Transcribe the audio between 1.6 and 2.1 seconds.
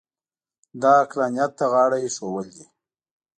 غاړه